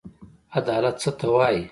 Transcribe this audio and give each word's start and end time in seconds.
عدالت 0.57 0.95
څه 1.03 1.09
ته 1.19 1.27
وايي. 1.35 1.61